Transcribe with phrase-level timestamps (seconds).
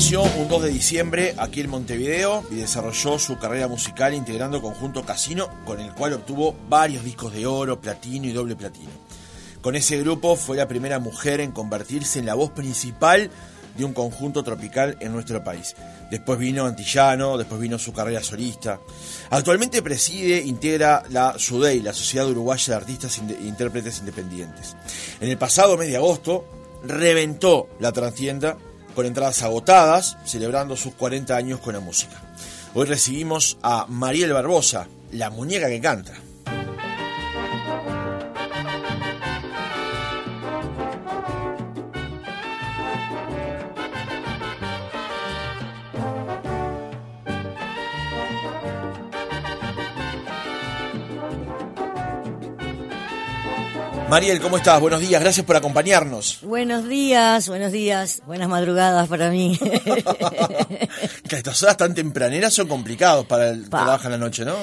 [0.00, 5.04] Nació un 2 de diciembre aquí en Montevideo y desarrolló su carrera musical integrando conjunto
[5.04, 8.88] Casino, con el cual obtuvo varios discos de oro, platino y doble platino.
[9.60, 13.30] Con ese grupo fue la primera mujer en convertirse en la voz principal
[13.76, 15.76] de un conjunto tropical en nuestro país.
[16.10, 18.80] Después vino Antillano, después vino su carrera solista.
[19.28, 24.74] Actualmente preside, integra la SUDEI, la Sociedad Uruguaya de Artistas e Intérpretes Independientes.
[25.20, 26.46] En el pasado mes de agosto
[26.84, 28.56] reventó la transtienda
[28.94, 32.20] con entradas agotadas, celebrando sus 40 años con la música.
[32.74, 36.14] Hoy recibimos a Mariel Barbosa, la muñeca que canta.
[54.10, 54.80] Mariel, ¿cómo estás?
[54.80, 56.40] Buenos días, gracias por acompañarnos.
[56.42, 59.56] Buenos días, buenos días, buenas madrugadas para mí.
[61.30, 64.56] Estas horas tan tempraneras son complicados para el trabajo en la noche, ¿no?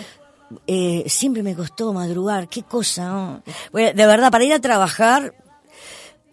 [0.68, 3.42] Eh, siempre me costó madrugar, qué cosa.
[3.72, 5.34] de verdad, para ir a trabajar,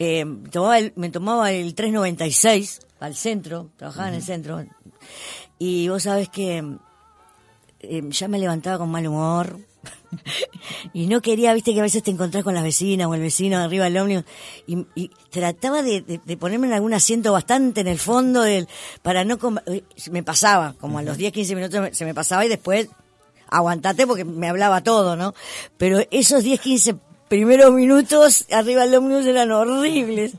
[0.01, 4.65] eh, me tomaba el 396 al centro, trabajaba en el centro,
[5.57, 6.65] y vos sabés que
[7.79, 9.61] eh, ya me levantaba con mal humor,
[10.93, 13.59] y no quería, viste que a veces te encontrás con las vecinas o el vecino
[13.59, 14.25] arriba del ómnibus
[14.67, 18.69] y, trataba de, ponerme en algún asiento bastante en el fondo del
[19.03, 22.49] para no eh, me pasaba, como a los 10, 15 minutos se me pasaba y
[22.49, 22.89] después
[23.49, 25.35] aguantate porque me hablaba todo, ¿no?
[25.77, 26.97] Pero esos 10, 15
[27.35, 30.35] primeros minutos arriba del ómnibus eran horribles.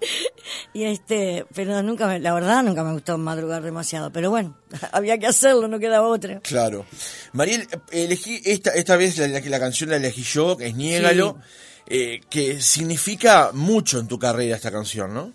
[0.74, 4.56] Y este, pero nunca me, la verdad nunca me gustó madrugar demasiado, pero bueno,
[4.94, 6.40] había que hacerlo, no quedaba otra.
[6.40, 6.86] Claro.
[7.34, 11.38] Mariel, elegí esta, esta vez la, la, canción la elegí yo, que es Niégalo,
[11.88, 15.34] eh, que significa mucho en tu carrera esta canción, ¿no?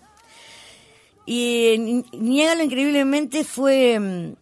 [1.27, 4.33] Y Niégalo increíblemente fue, mm,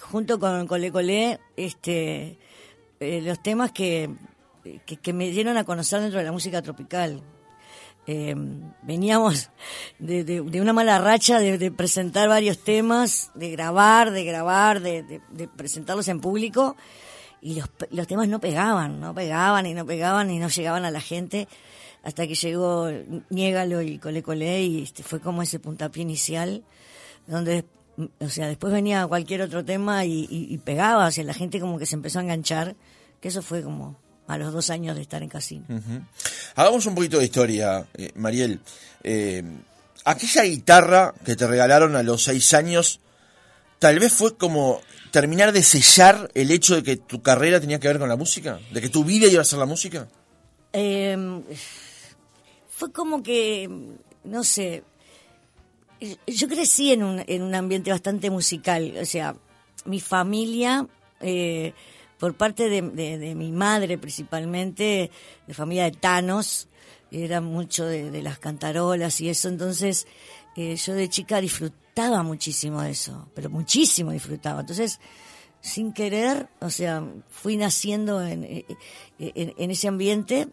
[0.00, 2.38] junto con Cole Cole, este,
[2.98, 4.10] eh, los temas que
[4.84, 7.22] que, me dieron a conocer dentro de la música tropical.
[8.08, 8.36] Eh,
[8.82, 9.50] veníamos
[9.98, 15.20] de, una mala racha de, presentar varios temas, de grabar, de grabar, de,
[15.56, 16.76] presentarlos en público,
[17.40, 17.60] y
[17.90, 21.48] los, temas no pegaban, no pegaban y no pegaban y no llegaban a la gente,
[22.04, 22.88] hasta que llegó
[23.30, 26.62] Niégalo y Cole Cole, y este, fue como ese puntapié inicial,
[27.26, 27.64] donde,
[28.20, 31.86] o sea, después venía cualquier otro tema y, pegaba, o sea, la gente como que
[31.86, 32.76] se empezó a enganchar,
[33.20, 35.64] que eso fue como a los dos años de estar en casino.
[36.54, 38.60] Hagamos un poquito de historia, eh, Mariel.
[39.02, 39.42] Eh,
[40.04, 43.00] aquella guitarra que te regalaron a los seis años,
[43.78, 47.88] tal vez fue como terminar de sellar el hecho de que tu carrera tenía que
[47.88, 50.08] ver con la música, de que tu vida iba a ser la música.
[50.72, 51.42] Em,
[52.68, 53.70] fue como que,
[54.24, 54.82] no sé,
[56.26, 59.36] yo crecí en un, en un ambiente bastante musical, o sea,
[59.84, 60.86] mi familia...
[61.20, 61.72] Eh,
[62.18, 65.10] por parte de, de, mi madre principalmente,
[65.46, 66.68] de familia de Tanos,
[67.10, 70.06] era mucho de, las cantarolas y eso, entonces
[70.56, 74.60] eh, yo de chica disfrutaba muchísimo de eso, pero muchísimo disfrutaba.
[74.60, 75.00] Entonces,
[75.60, 78.64] sin querer, o sea, fui naciendo en, eh,
[79.18, 80.48] en, en ese ambiente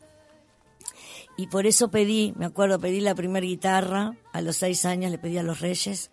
[1.35, 5.18] y por eso pedí, me acuerdo, pedí la primera guitarra a los seis años, le
[5.18, 6.12] pedí a los Reyes.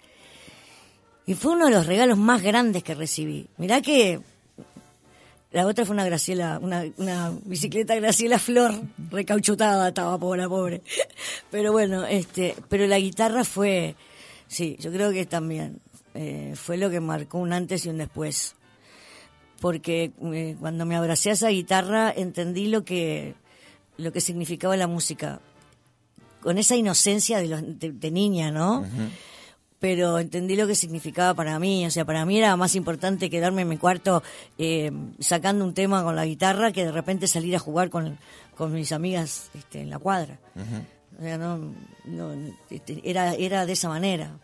[1.27, 3.49] Y fue uno de los regalos más grandes que recibí.
[3.59, 4.21] Mirá que
[5.53, 8.73] la otra fue una Graciela, una, una bicicleta Graciela Flor,
[9.11, 10.83] recauchutada estaba pobre, pobre.
[11.51, 13.97] Pero bueno, este, pero la guitarra fue,
[14.47, 15.81] sí, yo creo que también
[16.15, 18.55] eh, fue lo que marcó un antes y un después.
[19.61, 23.35] Porque eh, cuando me abracé a esa guitarra entendí lo que,
[23.97, 25.41] lo que significaba la música.
[26.41, 28.87] Con esa inocencia de, los, de, niña, ¿no?
[29.81, 31.87] Pero entendí lo que significaba para mí.
[31.87, 34.23] O sea, para mí era más importante quedarme en mi cuarto
[34.59, 38.19] eh, sacando un tema con la guitarra que de repente salir a jugar con,
[38.57, 40.39] con mis amigas este, en la cuadra.
[41.19, 41.73] O sea, no,
[42.69, 44.39] este, era, era de esa manera.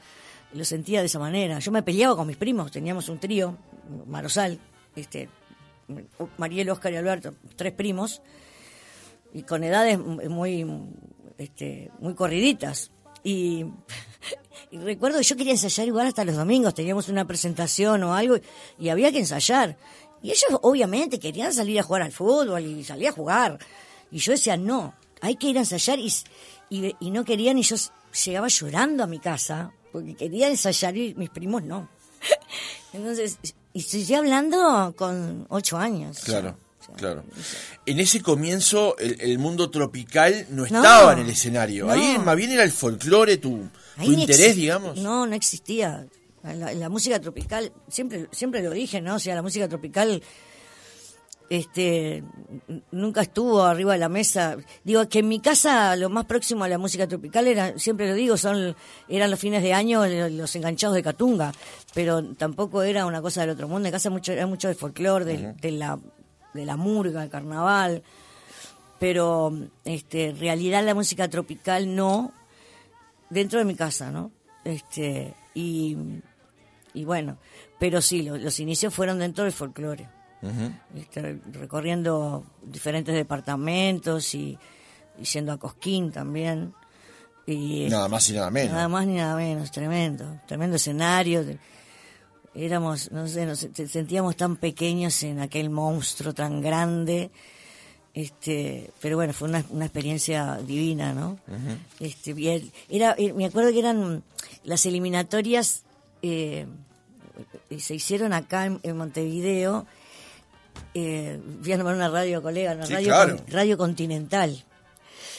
[0.54, 1.58] Lo sentía de esa manera.
[1.58, 3.58] Yo me peleaba con mis primos, teníamos un trío,
[4.06, 4.58] Marosal,
[4.94, 5.28] este,
[6.38, 8.22] Mariel, Oscar y Alberto, tres primos,
[9.34, 10.66] y con edades muy,
[11.36, 12.90] este, muy corriditas.
[13.26, 13.66] Y
[14.70, 18.36] y recuerdo que yo quería ensayar igual hasta los domingos, teníamos una presentación o algo
[18.78, 19.76] y había que ensayar.
[20.22, 23.58] Y ellos obviamente querían salir a jugar al fútbol y salir a jugar.
[24.10, 26.12] Y yo decía, no, hay que ir a ensayar y,
[26.70, 27.76] y, no querían y yo
[28.24, 31.88] llegaba llorando a mi casa porque quería ensayar y mis primos no.
[32.92, 33.38] Entonces,
[33.72, 36.20] y estoy hablando con ocho años.
[36.20, 36.56] Claro.
[36.96, 37.24] Claro.
[37.84, 41.90] En ese comienzo el, mundo tropical no estaba en el escenario.
[41.90, 43.68] Ahí más bien era el folclore, tu,
[44.00, 44.98] interés, digamos.
[44.98, 46.06] No, no existía.
[46.42, 49.16] La, la música tropical, siempre, siempre lo dije, ¿no?
[49.16, 50.22] O sea, la música tropical
[51.48, 52.24] este
[52.90, 54.56] nunca estuvo arriba de la mesa.
[54.84, 58.14] Digo que en mi casa lo más próximo a la música tropical era, siempre lo
[58.14, 58.74] digo, son
[59.08, 61.52] eran los fines de año los enganchados de Catunga,
[61.94, 63.86] pero tampoco era una cosa del otro mundo.
[63.86, 65.98] En casa mucho era mucho de folclore, de, de la
[66.56, 68.02] de la murga, el carnaval,
[68.98, 69.52] pero
[69.84, 72.32] este en realidad la música tropical no
[73.30, 74.30] dentro de mi casa, ¿no?
[74.64, 75.96] Este y
[76.96, 77.36] y bueno,
[77.78, 80.08] pero sí, los inicios fueron dentro del folclore.
[80.94, 84.58] Este, recorriendo diferentes departamentos y,
[85.32, 86.72] yendo a Cosquín también.
[87.46, 88.72] Y, nada más y nada menos.
[88.72, 91.44] Nada más ni nada menos, tremendo, tremendo escenario.
[92.56, 97.30] Éramos, no sé, nos sentíamos tan pequeños en aquel monstruo tan grande.
[98.14, 101.38] Este, pero bueno, fue una, una experiencia divina, ¿no?
[102.00, 104.22] este, bien, era, eh, me acuerdo que eran
[104.64, 105.82] las eliminatorias
[106.22, 106.66] eh,
[107.78, 109.86] se hicieron acá en Montevideo
[110.94, 113.14] eh, voy a una radio colega, una radio,
[113.48, 114.64] radio Continental.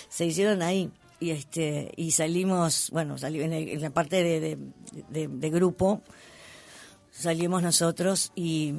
[0.09, 4.57] Se hicieron ahí y este y salimos, bueno, salí en, la parte de,
[5.09, 6.01] de, grupo,
[7.17, 8.73] salimos nosotros y,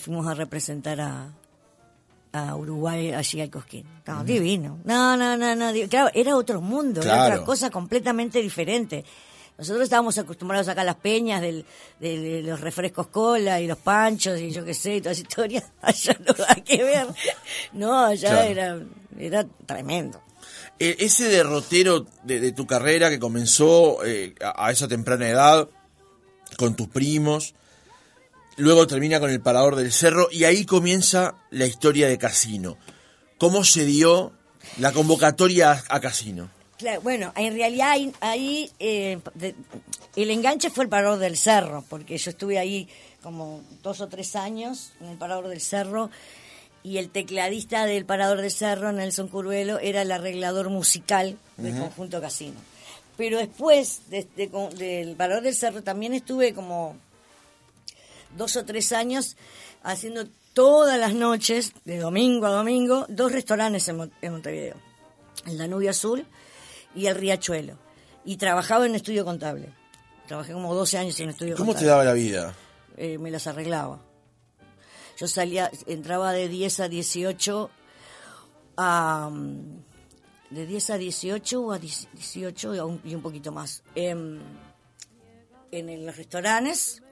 [0.00, 1.32] fuimos a representar a,
[2.32, 3.86] a Uruguay allí al Cosquín.
[4.24, 4.80] divino.
[4.84, 5.72] No, no, no, no.
[5.88, 9.04] Claro, era otro mundo, era otra cosa completamente diferente.
[9.56, 11.64] Nosotros estábamos acostumbrados acá a las peñas del,
[12.00, 15.72] de, los refrescos cola y los panchos y yo qué sé, y toda esa historia.
[15.80, 17.06] Allá no hay que ver.
[17.72, 18.80] No, allá era,
[19.16, 20.20] era tremendo.
[20.80, 25.68] E, ese derrotero de, tu carrera que comenzó eh, a, esa temprana edad
[26.56, 27.54] con tus primos,
[28.56, 32.76] luego termina con el Parador del Cerro y ahí comienza la historia de Casino.
[33.38, 34.32] ¿Cómo se dio
[34.78, 36.50] la convocatoria a Casino?
[37.02, 39.18] bueno, en realidad ahí, eh,
[40.16, 42.88] el enganche fue el Parador del Cerro, porque yo estuve ahí
[43.22, 46.10] como dos o tres años en el Parador del Cerro
[46.82, 52.20] y el tecladista del Parador del Cerro, Nelson Curvelo, era el arreglador musical del conjunto
[52.20, 52.56] Casino.
[53.16, 56.96] Pero después del Parador del Cerro también estuve como
[58.36, 59.36] dos o tres años
[59.82, 64.76] haciendo todas las noches, de domingo a domingo, dos restaurantes en, en Montevideo.
[65.46, 66.24] El Danubio Azul
[66.94, 67.78] y el Riachuelo.
[68.24, 69.68] Y trabajaba en estudio contable.
[70.26, 71.84] Trabajé como 12 años en estudio ¿Cómo contable.
[71.84, 72.54] te daba la vida?
[72.96, 74.00] Eh, me las arreglaba.
[75.18, 77.70] Yo salía, entraba de 10 a 18
[78.76, 79.30] a...
[80.50, 83.82] De 10 a 18 o a 18 y un poquito más.
[83.94, 84.40] en
[85.72, 87.02] los restaurantes.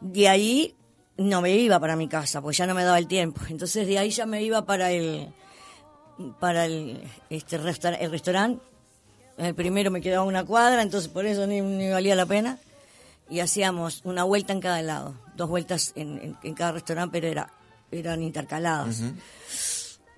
[0.00, 0.74] De ahí
[1.16, 3.40] no me iba para mi casa, pues ya no me daba el tiempo.
[3.48, 5.28] Entonces de ahí ya me iba para el
[6.40, 7.00] para el
[7.30, 8.60] este el restaurante
[9.38, 12.58] el primero me quedaba una cuadra, entonces por eso ni, valía la pena.
[13.30, 17.52] Y hacíamos una vuelta en cada lado, dos vueltas en, cada restaurante, pero era,
[17.90, 19.02] eran intercaladas.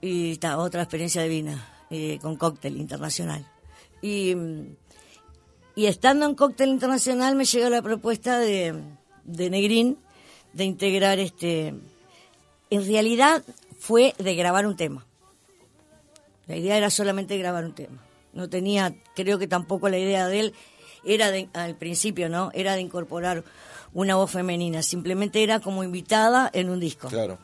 [0.01, 3.45] Y está, otra experiencia divina, eh, con cóctel internacional.
[4.01, 4.37] Y,
[5.75, 8.81] y estando en cóctel internacional me llegó la propuesta de,
[9.33, 9.99] de Negrín
[10.53, 11.75] de integrar este...
[12.71, 13.43] En realidad
[13.79, 15.07] fue de grabar un tema.
[16.47, 18.01] La idea era solamente grabar un tema
[18.33, 20.55] no tenía, creo que tampoco la idea de él
[21.05, 22.51] era de, al principio, ¿no?
[22.55, 23.45] Era de incorporar
[23.93, 27.09] una voz femenina, simplemente era como invitada en un disco.
[27.09, 27.39] Claro.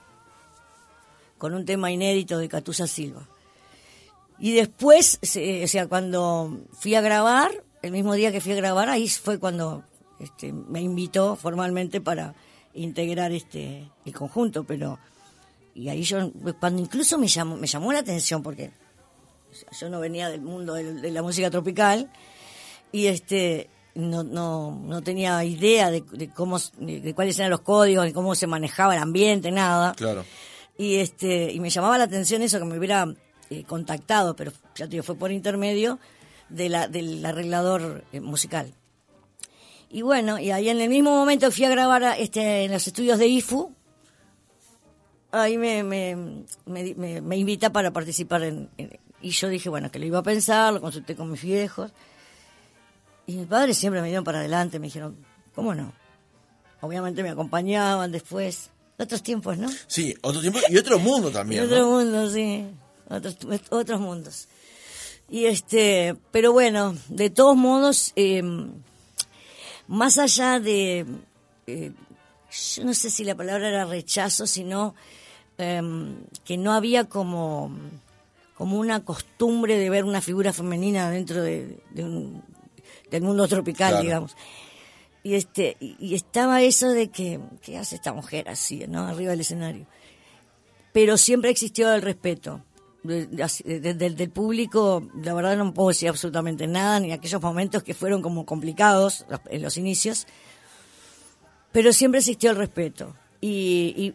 [1.39, 3.27] Con un tema inédito de Catusa Silva.
[4.39, 7.51] Y después, o sea, cuando fui a grabar,
[7.83, 9.83] el mismo día que fui a grabar, ahí fue cuando
[10.19, 12.35] este, me invitó formalmente para
[12.75, 14.99] integrar este el conjunto, pero
[15.75, 16.31] y ahí yo
[16.61, 18.71] cuando incluso me llamó me llamó la atención porque
[19.79, 22.11] yo no venía del mundo de, la música tropical
[22.93, 26.05] y este no, no, no tenía idea de,
[26.35, 29.95] cómo de, cuáles eran los códigos, de cómo se manejaba el ambiente, nada.
[29.95, 30.25] Claro.
[30.77, 33.07] Y este y me llamaba la atención eso que me hubiera
[33.49, 35.99] eh, contactado, pero ya te digo, fue por intermedio
[36.51, 38.75] de la, del arreglador eh, musical.
[39.91, 43.19] Y bueno, y ahí en el mismo momento fui a grabar este, en los estudios
[43.19, 43.73] de IFU,
[45.31, 48.69] ahí me, me, me, invita para participar en,
[49.21, 51.91] y yo dije, bueno, que lo iba a pensar, lo consulté con mis viejos.
[53.27, 55.17] Y mis padres siempre me dieron para adelante, me dijeron,
[55.55, 55.93] ¿cómo no?
[56.81, 58.71] Obviamente me acompañaban después.
[58.99, 59.69] Otros tiempos, ¿no?
[59.89, 61.65] Sí, otros tiempos y otro mundo también.
[61.65, 62.65] otro mundo, sí.
[63.09, 63.37] Otros,
[63.71, 64.49] otros mundos.
[65.29, 68.71] Y este, pero bueno, de todos modos, em,
[69.89, 71.07] más allá de,
[71.67, 71.93] eh,
[72.77, 74.95] yo no sé si la palabra era rechazo, sino
[75.59, 77.71] em, que no había como
[78.57, 84.35] como una costumbre de ver una figura femenina dentro de, del mundo tropical, digamos.
[85.23, 89.41] y este y, estaba eso de que qué hace esta mujer así no arriba del
[89.41, 89.87] escenario.
[90.93, 92.63] Pero siempre existió el respeto
[93.07, 98.45] del público la verdad no puedo decir absolutamente nada ni aquellos momentos que fueron como
[98.45, 100.27] complicados en los inicios
[101.73, 104.15] pero siempre existió el respeto y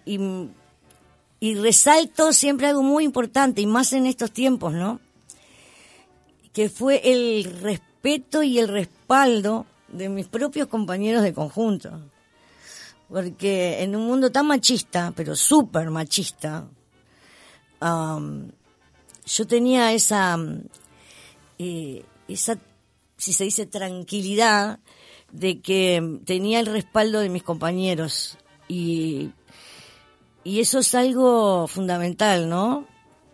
[1.40, 5.00] resalto siempre algo muy importante y más en estos tiempos no
[6.54, 11.92] que fue el respeto y el respaldo de mis propios compañeros de conjunto.
[13.10, 16.66] Porque en un mundo tan machista, pero súper machista,
[19.32, 20.38] yo tenía esa,
[21.58, 22.58] eh, esa,
[23.18, 24.80] si se dice, tranquilidad
[25.32, 28.38] de que tenía el respaldo de mis compañeros.
[28.68, 29.32] Y,
[30.44, 32.86] y eso es algo fundamental, ¿no?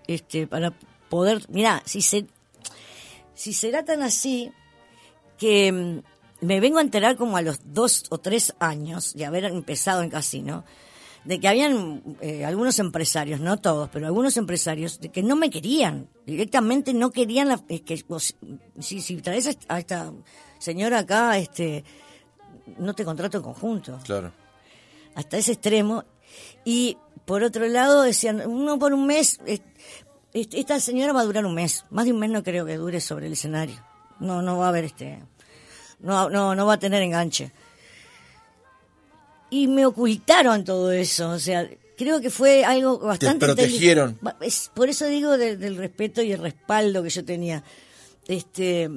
[0.07, 0.73] Este, para
[1.09, 2.27] poder, mira, si se,
[3.33, 4.51] si será tan así
[5.37, 9.45] que mm, me vengo a enterar como a los dos o tres años de haber
[9.45, 10.63] empezado en casino,
[11.27, 15.49] de que habían eh, algunos empresarios, no todos, pero algunos empresarios, de que no me
[15.49, 18.01] querían, directamente no querían, la, que
[18.79, 20.13] si, si traes a esta
[20.57, 21.83] señora acá, este,
[22.77, 23.99] no te contrato en conjunto.
[24.05, 24.31] Claro.
[25.15, 26.05] Hasta ese extremo.
[26.63, 29.41] Y por otro lado decían, uno por un mes,
[30.31, 33.01] esta señora va a durar un mes, más de un mes no creo que dure
[33.01, 33.75] sobre el escenario.
[34.21, 35.19] No, no va a haber este
[35.99, 37.51] no, no, no va a tener enganche.
[39.49, 43.45] Y me ocultaron todo eso, o sea, creo que fue algo bastante...
[43.45, 44.19] Te protegieron.
[44.41, 47.63] Es, por eso digo del respeto y el respaldo que yo tenía,
[48.27, 48.89] este,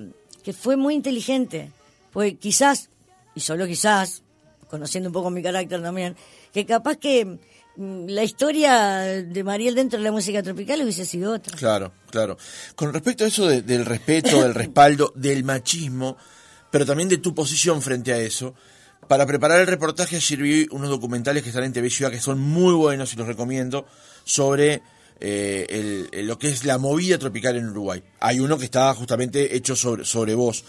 [0.43, 1.71] que fue muy inteligente,
[2.13, 2.91] pues quizás,
[3.35, 4.23] y solo quizás,
[4.69, 6.17] conociendo un poco mi carácter también,
[6.53, 7.39] que capaz que
[7.77, 11.57] mm, la historia de Mariel dentro de la música tropical hubiese sido otra.
[11.57, 12.37] Claro, claro.
[12.75, 16.17] Con respecto a eso del respeto, del respaldo, del machismo,
[16.71, 18.55] pero también de tu posición frente a eso.
[19.09, 22.75] Para preparar el reportaje vi unos documentales que están en TV Ciudad que son muy
[22.75, 23.87] buenos y los recomiendo
[24.25, 24.83] sobre
[25.21, 28.03] eh, lo que es la movida tropical en Uruguay.
[28.21, 30.65] Hay uno que está justamente hecho sobre, sobre vos.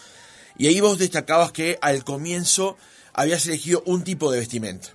[0.57, 2.77] Y ahí vos destacabas que al comienzo
[3.13, 4.89] habías elegido un tipo de vestimenta.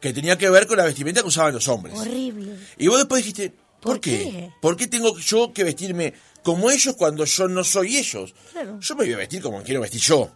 [0.00, 1.98] Que tenía que ver con la vestimenta que usaban los hombres.
[1.98, 2.56] Horrible.
[2.78, 4.50] Y vos después dijiste, ¿por, qué?
[4.62, 8.34] ¿Por qué tengo yo que vestirme como ellos cuando yo no soy ellos.
[8.80, 10.30] Yo me voy a vestir como quiero vestir yo.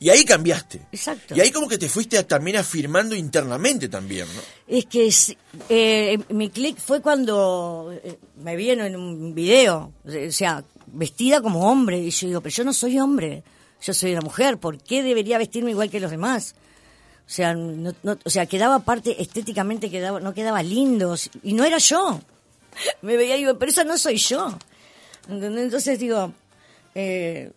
[0.00, 0.80] Y ahí cambiaste.
[0.92, 1.34] Exacto.
[1.34, 4.40] Y ahí como que te fuiste también afirmando internamente también, ¿no?
[4.68, 5.12] Es que
[5.68, 11.68] eh, mi clic fue cuando eh, me vieron en un video, o sea, vestida como
[11.68, 11.98] hombre.
[11.98, 13.42] Y yo digo, pero yo no soy hombre,
[13.82, 16.54] yo soy una mujer, ¿por qué debería vestirme igual que los demás?
[17.26, 17.92] O sea, no,
[18.24, 21.14] o sea, quedaba parte estéticamente, quedaba, no quedaba lindo.
[21.42, 22.20] Y no era yo.
[23.02, 24.56] Me veía y digo, pero eso no soy yo.
[25.28, 26.32] Entonces digo,
[26.94, 27.52] eh,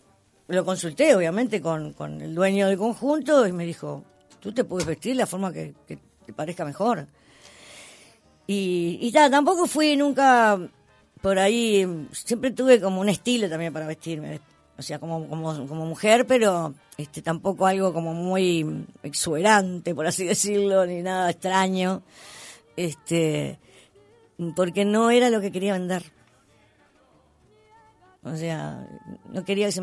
[0.52, 4.04] lo consulté obviamente con, con, el dueño del conjunto y me dijo,
[4.40, 7.08] tú te puedes vestir la forma que, te parezca mejor.
[8.48, 10.60] Y, y tampoco fui nunca
[11.22, 14.40] por ahí, siempre tuve como un estilo también para vestirme,
[14.78, 20.26] o sea, como, como, como mujer, pero este tampoco algo como muy exuberante, por así
[20.26, 22.02] decirlo, ni nada extraño,
[22.76, 23.60] este
[24.56, 26.04] porque no era lo que quería vender.
[28.24, 28.88] O sea,
[29.30, 29.82] no quería que se,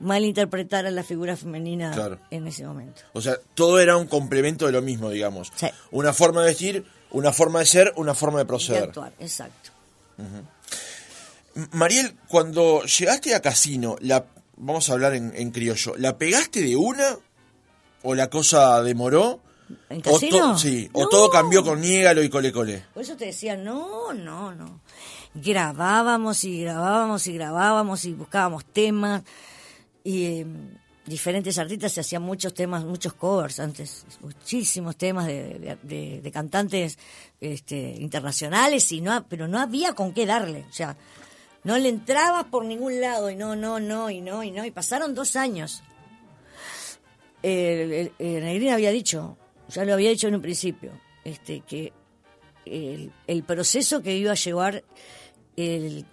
[0.00, 3.02] malinterpretara la figura femenina en ese momento.
[3.12, 5.52] O sea, todo era un complemento de lo mismo, digamos.
[5.90, 8.82] Una forma de vestir, una forma de ser, una forma de proceder.
[8.82, 9.70] De actuar, exacto.
[11.72, 14.26] Mariel, cuando llegaste a Casino, la,
[14.56, 17.16] vamos a hablar en, criollo, ¿la pegaste de una
[18.02, 19.40] o la cosa demoró?
[19.88, 20.58] ¿En casino?
[20.58, 22.84] sí, o todo cambió con Niégalo y Cole Cole.
[22.92, 24.80] Por eso te decía, no, no, no
[25.34, 29.22] grabábamos y grabábamos y grabábamos y buscábamos temas.
[30.04, 30.70] Y em,
[31.06, 36.98] diferentes artistas se hacían muchos temas, muchos covers antes, muchísimos temas de, cantantes
[37.40, 40.96] este, internacionales y no, pero no había con qué darle, o sea,
[41.62, 44.64] no le entraba por ningún lado y no, no, no y no y no.
[44.64, 45.82] Y pasaron dos años.
[47.42, 49.38] El, el, había dicho,
[49.68, 50.92] ya lo había dicho en un principio,
[51.24, 51.92] este, que
[52.66, 54.84] el proceso que iba a llevar
[55.56, 56.06] el,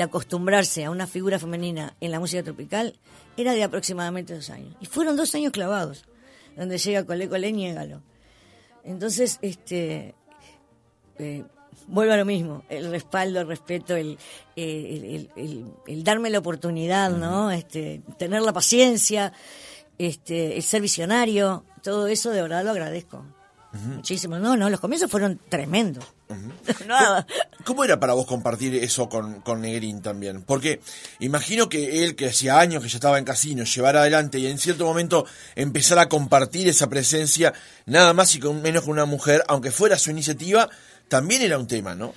[0.00, 2.94] acostumbrarse a una figura femenina en la música tropical
[3.36, 4.74] era de aproximadamente dos años.
[4.80, 6.04] Y fueron dos años clavados,
[6.56, 8.02] donde llega Cole Cole Niégalo.
[8.84, 10.14] Entonces, este,
[11.18, 11.44] eh,
[11.86, 14.18] vuelvo a lo mismo, el respaldo, el respeto, el,
[14.54, 17.50] el, darme la oportunidad, ¿no?
[17.50, 19.32] Este, tener la paciencia,
[19.98, 23.24] este, el ser visionario, todo eso de verdad lo agradezco.
[23.72, 24.38] Muchísimo.
[24.38, 26.15] No, no, los comienzos fueron tremendos
[26.86, 27.26] Nada.
[27.64, 30.42] ¿Cómo era para vos compartir eso con, con Negrín también?
[30.42, 30.80] Porque
[31.20, 34.58] imagino que él, que hacía años que ya estaba en casino, llevara adelante y en
[34.58, 37.52] cierto momento empezar a compartir esa presencia,
[37.86, 40.68] nada más y con menos con una mujer, aunque fuera su iniciativa,
[41.08, 42.12] también era un tema, ¿no?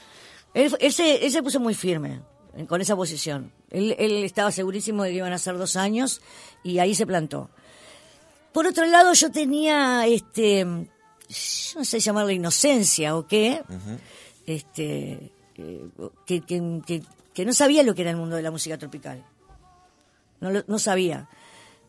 [0.54, 2.22] Él, él se, él se puso muy firme
[2.68, 3.51] con esa posición.
[3.70, 6.22] Él, él estaba segurísimo de que iban a ser dos años
[6.63, 7.50] y ahí se plantó.
[8.51, 10.66] Por otro lado, yo tenía, este,
[11.75, 13.62] no sé llamarlo inocencia o qué,
[14.45, 15.86] este, eh,
[16.25, 19.24] que, que, que, que no sabía lo que era el mundo de la música tropical.
[20.39, 21.27] No, lo- no sabía.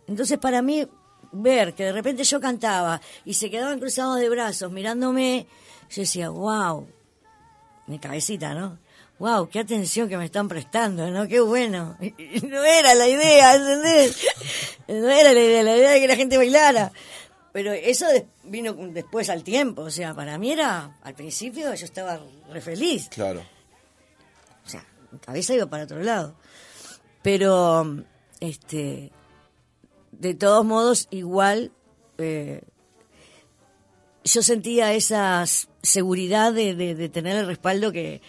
[0.07, 0.87] Entonces, para mí,
[1.33, 5.47] ver que de repente yo cantaba y se quedaban cruzados de brazos mirándome,
[5.91, 6.87] yo decía, wow,
[7.87, 8.79] mi cabecita, ¿no?
[9.19, 11.29] Wow, qué atención que me están prestando, ¿no?
[11.29, 11.97] Qué bueno.
[12.43, 14.17] No era la idea, ¿entendés?
[14.89, 16.91] No era la idea, la idea de que la gente bailara.
[17.53, 18.07] Pero eso
[18.45, 23.09] vino después al tiempo, o sea, para mí era, al principio yo estaba re feliz.
[23.09, 23.43] Claro.
[24.65, 26.37] O sea, mi cabeza iba para otro lado.
[27.23, 28.05] Pero,
[28.39, 29.11] este,
[30.13, 31.73] de todos modos, igual,
[32.19, 32.63] eh,
[34.23, 35.45] yo sentía esa
[35.83, 38.21] seguridad de, de- de tener el respaldo que,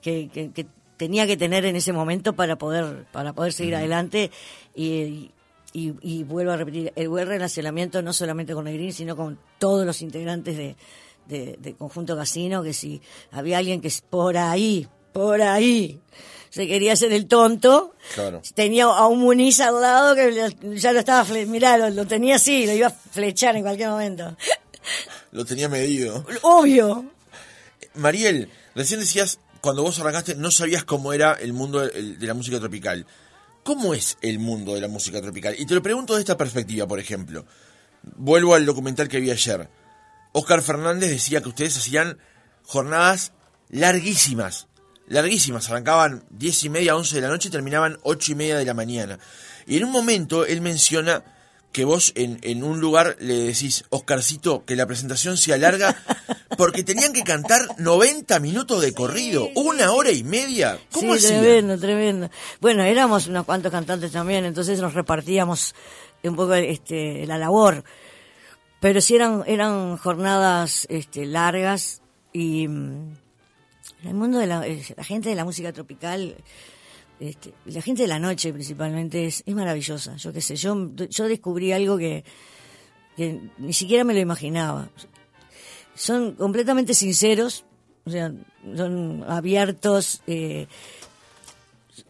[0.00, 4.30] que, que- que tenía que tener en ese momento para poder, para poder seguir adelante
[4.74, 5.32] y,
[5.72, 9.86] y, y vuelvo a repetir, el buen relacionamiento no solamente con Negrín, sino con todos
[9.86, 10.76] los integrantes de,
[11.26, 13.00] de, de Conjunto Casino, que si
[13.30, 16.00] había alguien que por ahí, por ahí,
[16.50, 18.42] se quería hacer el tonto, Claro.
[18.54, 22.66] tenía a un Muniz al lado que ya lo estaba, mirá, lo, lo tenía así,
[22.66, 24.36] lo iba a flechar en cualquier momento.
[25.30, 26.24] Lo tenía medido.
[26.42, 27.04] Obvio.
[27.94, 32.34] Mariel, recién decías, cuando vos arrancaste, no sabías cómo era el mundo de, de la
[32.34, 33.06] música tropical.
[33.64, 35.54] ¿Cómo es el mundo de la música tropical?
[35.58, 37.44] Y te lo pregunto de esta perspectiva, por ejemplo.
[38.02, 39.68] Vuelvo al documental que vi ayer.
[40.32, 42.18] Oscar Fernández decía que ustedes hacían
[42.64, 43.32] jornadas
[43.68, 44.68] larguísimas.
[45.06, 45.68] Larguísimas.
[45.68, 48.74] Arrancaban diez y media, once de la noche y terminaban ocho y media de la
[48.74, 49.18] mañana.
[49.66, 51.24] Y en un momento él menciona
[51.72, 55.96] que vos en, en un lugar le decís, Oscarcito, que la presentación sea larga,
[56.56, 60.78] porque tenían que cantar 90 minutos de corrido, una hora y media.
[60.90, 61.42] ¿Cómo sí, hacían?
[61.42, 62.30] tremendo, tremendo.
[62.60, 65.74] Bueno, éramos unos cuantos cantantes también, entonces nos repartíamos
[66.22, 67.84] un poco este, la labor.
[68.80, 72.00] Pero sí eran, eran jornadas este, largas
[72.32, 73.16] y mm,
[74.04, 76.36] el mundo de la, eh, la gente de la música tropical,
[77.20, 80.16] este, la gente de la noche principalmente es, es maravillosa.
[80.16, 82.24] Yo qué sé, yo, yo descubrí algo que,
[83.58, 84.88] ni siquiera me lo imaginaba.
[85.94, 87.64] Son completamente sinceros,
[88.06, 88.32] o sea,
[88.74, 90.66] son abiertos, eh,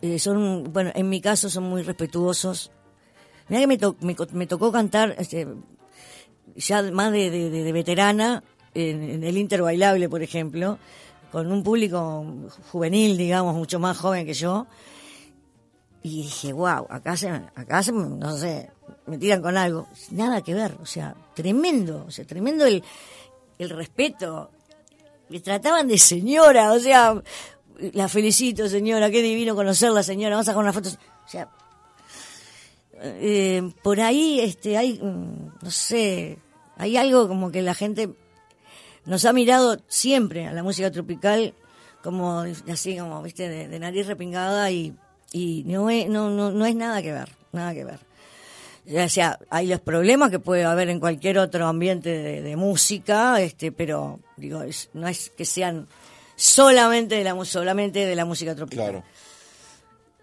[0.01, 2.71] eh, son, bueno, en mi caso son muy respetuosos.
[3.49, 3.97] Mira que me, to-
[4.33, 5.49] me, tocó cantar este,
[6.55, 8.45] ya más de, veterana
[8.75, 10.79] en, el Inter Bailable, por ejemplo,
[11.33, 12.25] con un público
[12.71, 14.69] juvenil, digamos, mucho más joven que yo.
[16.03, 18.71] Y dije, wow, acá se, acá se, no sé,
[19.07, 19.87] me tiran con algo.
[20.11, 22.83] Nada que ver, o sea, tremendo, o sea, tremendo el,
[23.59, 24.51] el respeto.
[25.29, 27.23] Me trataban de señora, o sea,
[27.93, 30.89] la felicito, señora, qué divino conocerla, señora, vamos a sacar una foto.
[30.89, 31.49] O sea,
[33.03, 36.39] eh, por ahí este hay, mm, no sé,
[36.77, 38.11] hay algo como que la gente
[39.05, 41.55] nos ha mirado siempre a la música tropical
[42.03, 44.95] como así como viste de, de nariz repingada y,
[45.33, 48.01] y no, es, no, no, no es nada que ver, nada que ver.
[49.05, 53.41] O sea, hay los problemas que puede haber en cualquier otro ambiente de, de música,
[53.41, 55.87] este, pero digo, es- no es que sean
[56.35, 58.91] solamente de la solamente de la música tropical.
[58.91, 59.05] Claro.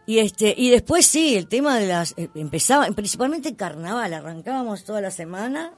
[0.05, 5.01] Y este y después sí, el tema de las eh, empezaba principalmente carnaval, arrancábamos toda
[5.01, 5.73] la semana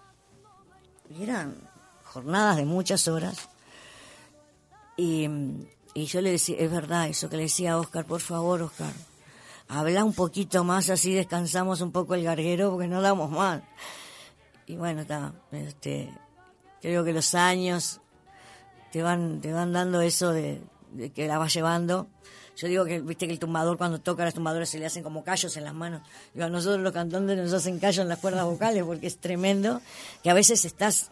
[1.15, 1.56] y eran
[2.06, 3.50] jornadas de muchas horas.
[4.98, 5.28] Y,
[5.94, 8.92] y yo le decía, es verdad eso que le decía a Oscar, por favor, Oscar,
[9.69, 13.62] habla un poquito más así descansamos un poco el garguero porque no damos más.
[14.65, 16.12] Y bueno, está, este
[16.82, 18.01] creo que los años
[18.91, 20.62] te van te van dando eso de,
[21.15, 22.08] que la vas llevando.
[22.58, 25.23] Yo digo que, viste que el tumbador cuando toca las tumbadoras se le hacen como
[25.23, 26.01] callos en las manos.
[26.34, 29.82] Digo, a nosotros los cantantes nos hacen callos en las cuerdas vocales porque es tremendo,
[30.23, 31.12] que a veces estás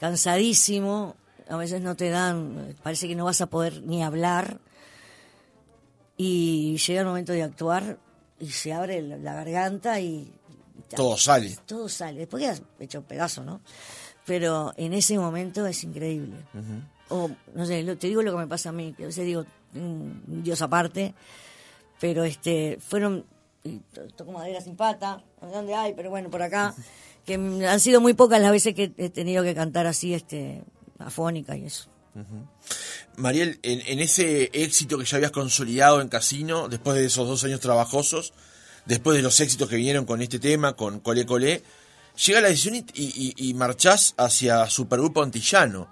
[0.00, 1.14] cansadísimo,
[1.48, 4.58] a veces no te dan, parece que no vas a poder ni hablar
[6.16, 7.98] y llega el momento de actuar
[8.38, 10.32] y se abre la, garganta y...
[10.94, 11.56] Todo sale.
[11.66, 13.60] Todo sale, después quedas hecho pedazo, ¿no?
[14.26, 16.36] Pero en ese momento es increíble.
[17.08, 19.44] O, no sé, te digo lo que me pasa a mí, que a veces digo,
[19.74, 21.14] un dios aparte,
[22.00, 23.24] pero este, fueron,
[24.16, 26.74] toco madera sin pata, dónde hay, pero bueno, por acá,
[27.24, 30.62] que han sido muy pocas las veces que he tenido que cantar así, este,
[30.98, 31.88] afónica y eso.
[33.16, 37.60] Mariel, en, ese éxito que ya habías consolidado en Casino, después de esos dos años
[37.60, 38.32] trabajosos,
[38.86, 41.62] después de los éxitos que vinieron con este tema, con Cole Cole,
[42.24, 45.88] llega la decisión y, y, marchás hacia Supergrupo Antillano.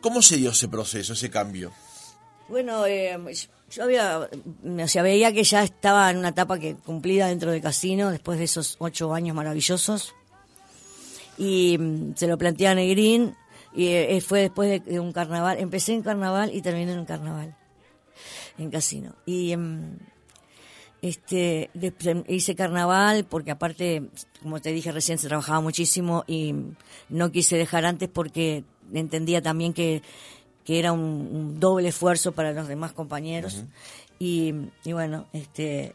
[0.00, 1.72] ¿Cómo se dio ese proceso, ese cambio?
[2.48, 3.18] Bueno, eh,
[3.70, 4.28] yo había,
[4.64, 8.38] o sea, veía que ya estaba en una etapa que cumplida dentro del casino después
[8.38, 10.14] de esos ocho años maravillosos.
[11.38, 13.34] Y mm, se lo planteé a Negrín
[13.74, 15.58] y eh, fue después de, un carnaval.
[15.58, 17.56] Empecé en carnaval y terminé en un carnaval,
[18.58, 19.14] en casino.
[19.26, 19.98] Y mm,
[21.02, 21.70] este
[22.28, 24.02] hice carnaval porque aparte,
[24.42, 26.54] como te dije recién, se trabajaba muchísimo y
[27.08, 30.02] no quise dejar antes porque entendía también que
[30.64, 33.64] que era un, doble esfuerzo para los demás compañeros.
[34.18, 34.52] y,
[34.84, 35.94] bueno, este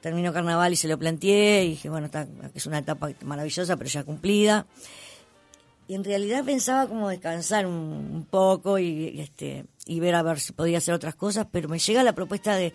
[0.00, 3.88] terminó carnaval y se lo planteé y dije, bueno, está, es una etapa maravillosa, pero
[3.88, 4.66] ya cumplida.
[5.88, 10.52] Y en realidad pensaba como descansar un, poco y, este y ver a ver si
[10.52, 12.72] podía hacer otras cosas, pero me llega la propuesta de,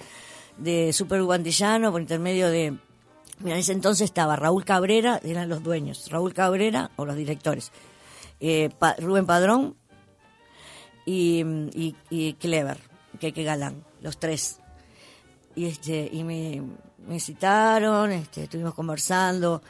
[0.58, 2.78] de Super Guantillano por intermedio de
[3.40, 7.72] Mira, en ese entonces estaba Raúl Cabrera, eran los dueños, Raúl Cabrera o los directores,
[8.40, 9.76] eh, Rubén Padrón,
[11.06, 12.78] y, y, Clever,
[13.20, 14.60] que, que galán, los tres.
[15.56, 16.62] Y este y me,
[17.08, 19.62] me citaron, este, estuvimos conversando.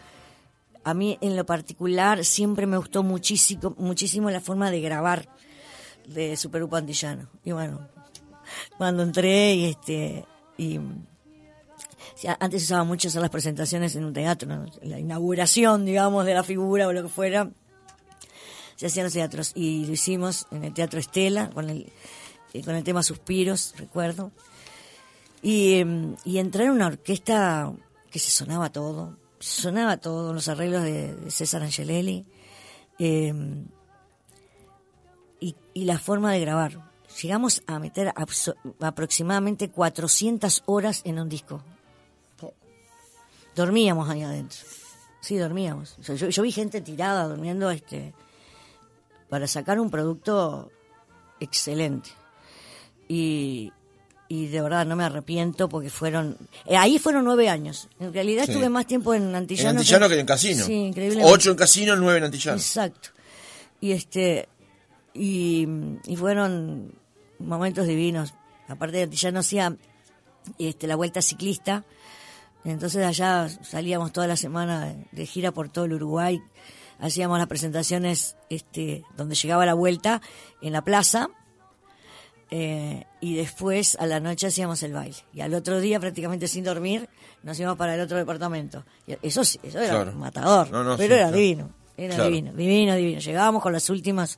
[0.88, 5.28] A mí en lo particular siempre me gustó muchísimo, muchísimo la forma de grabar
[6.06, 7.28] de Supergrupo Antillano.
[7.44, 7.90] Y bueno,
[8.78, 10.24] cuando entré y este
[12.40, 16.88] antes usaba mucho hacer las presentaciones en un teatro, la inauguración, digamos, de la figura
[16.88, 17.52] o lo que fuera,
[18.78, 21.92] se hacían los teatros y lo hicimos en el Teatro Estela con el,
[22.54, 24.32] eh, con el tema Suspiros, recuerdo.
[25.42, 27.74] Y, em, y entré en una orquesta
[28.10, 32.26] que se sonaba todo, sonaba todo, los arreglos de, César Angelelli
[33.00, 33.68] em,
[35.40, 36.92] y, y, la forma de grabar.
[37.22, 38.14] Llegamos a meter
[38.80, 41.64] aproximadamente 400 horas en un disco.
[43.56, 44.60] Dormíamos ahí adentro.
[45.20, 45.98] Sí, dormíamos.
[45.98, 48.14] Yo, yo, vi gente tirada durmiendo este
[49.30, 50.72] para sacar un producto
[51.40, 52.12] excelente.
[53.08, 53.74] Y,
[54.30, 57.88] y de verdad no me arrepiento porque fueron eh, ahí fueron nueve años.
[58.00, 60.66] En realidad estuve más tiempo en Antillano, en Antillano que, en Casino.
[60.66, 62.58] Sí increíble ocho en Casino nueve en Antillano.
[62.58, 63.10] Exacto.
[63.80, 64.50] Y este
[65.14, 65.68] y,
[66.06, 66.94] y fueron
[67.40, 68.34] momentos divinos.
[68.68, 69.76] Aparte de Antillano hacía
[70.60, 71.86] este la vuelta ciclista.
[72.66, 76.42] Entonces allá salíamos toda la semana de gira por todo el Uruguay.
[77.00, 80.22] Hacíamos las presentaciones este, donde llegaba la vuelta
[80.62, 81.30] en la plaza
[82.50, 85.18] eh, y después a la noche hacíamos el baile.
[85.34, 87.10] Y al otro día, prácticamente sin dormir,
[87.44, 88.86] nos íbamos para el otro departamento.
[89.22, 93.20] eso, eso era matador, pero era divino, era divino, divino, divino.
[93.20, 94.38] Llegábamos con las últimas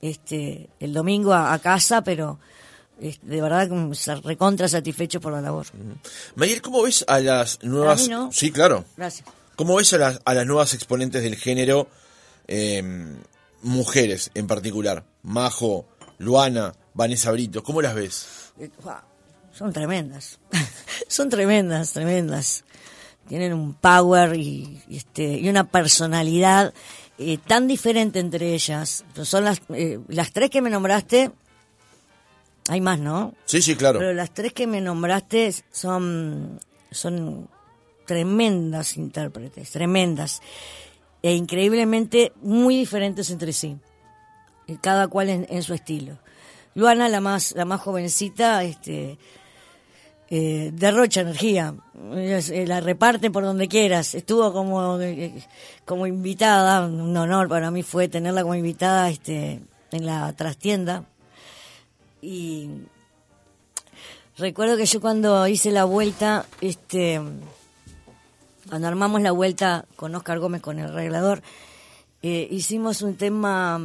[0.00, 2.38] este, el domingo a, casa, pero
[2.98, 3.68] de verdad
[4.22, 5.66] recontra satisfechos por la labor.
[6.34, 8.08] Mayer, ¿cómo ves a las nuevas...
[8.32, 8.84] Sí, claro.
[8.96, 9.26] Gracias.
[9.56, 11.88] ¿Cómo ves a las, a las nuevas exponentes del género,
[12.46, 13.18] em,
[13.62, 15.04] mujeres en particular?
[15.22, 15.86] Majo,
[16.18, 18.52] Luana, Vanessa Brito, ¿cómo las ves?
[18.58, 18.70] Eh,
[19.52, 20.38] son tremendas,
[21.08, 22.64] son tremendas, tremendas.
[23.28, 26.74] Tienen un power y, este, y una personalidad
[27.18, 29.04] eh, tan diferente entre ellas.
[29.22, 31.30] Son las, eh, las tres que me nombraste,
[32.68, 33.34] hay más, ¿no?
[33.44, 33.98] Sí, sí, claro.
[33.98, 36.58] Pero las tres que me nombraste son,
[36.90, 37.48] son
[38.06, 40.42] tremendas intérpretes, tremendas,
[41.22, 43.76] e increíblemente muy diferentes entre sí,
[44.80, 46.18] cada cual en, su estilo.
[46.74, 49.18] Luana, la más, la más jovencita, este,
[50.32, 51.74] eh, derrocha energía,
[52.14, 54.14] eh, la reparte por donde quieras.
[54.14, 55.44] Estuvo como, eh,
[55.84, 61.04] como invitada, un honor para mí fue tenerla como invitada este, en la trastienda.
[62.22, 62.70] Y
[64.38, 67.20] recuerdo que yo cuando hice la vuelta, este,
[68.68, 71.42] cuando armamos la vuelta con Oscar Gómez, con el arreglador,
[72.22, 73.80] hicimos un tema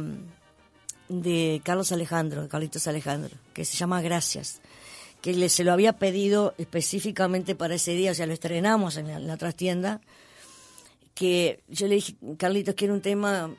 [1.08, 4.60] de Carlos Alejandro, Carlitos Alejandro, que se llama Gracias,
[5.22, 9.26] que le, se lo había pedido específicamente para ese día, o sea, lo estrenamos en
[9.26, 10.00] la, trastienda,
[11.14, 13.50] que yo le dije, Carlitos, quiero un tema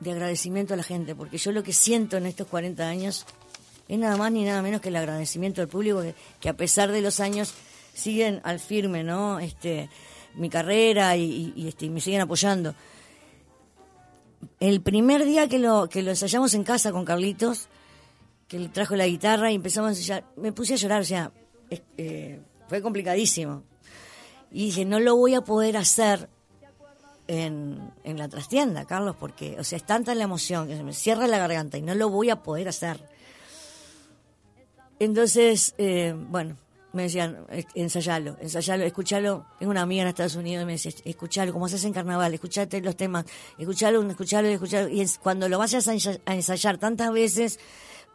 [0.00, 3.26] de agradecimiento a la gente, porque yo lo que siento en estos 40 años
[3.88, 6.02] es nada más ni nada menos que el agradecimiento al público
[6.40, 7.52] que, a pesar de los años
[7.92, 9.40] siguen al firme, ¿no?
[9.40, 9.88] Este,
[10.34, 12.74] mi carrera y, este, me siguen apoyando.
[14.58, 17.68] El primer día que lo, que lo ensayamos en casa con Carlitos,
[18.48, 21.32] que le trajo la guitarra y empezamos a ensayar, me puse a llorar, o sea,
[21.96, 23.62] eh, fue complicadísimo.
[24.50, 26.28] Y dije, no lo voy a poder hacer
[27.28, 30.92] en, en la trastienda, Carlos, porque, o sea, es tanta la emoción que se me
[30.92, 33.00] cierra la garganta y no lo voy a poder hacer.
[34.98, 36.56] Entonces, eh, bueno,
[36.92, 39.46] me decían, ensayalo, ensayalo, escuchalo.
[39.58, 42.80] Tengo una amiga en Estados Unidos y me dice, escuchalo, como haces en carnaval, escuchate
[42.80, 43.26] los temas,
[43.58, 44.88] escuchalo, escuchalo, escuchalo.
[44.88, 47.60] Y cuando lo vayas a ensayar, a ensayar tantas veces,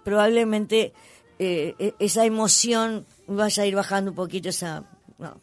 [0.04, 0.94] probablemente
[1.40, 4.84] eh, e, esa emoción vaya a ir bajando un poquito esa...
[5.18, 5.40] No.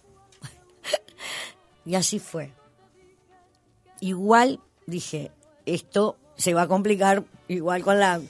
[1.86, 2.52] y así fue.
[4.00, 5.30] Igual dije,
[5.64, 8.20] esto se va a complicar, igual con la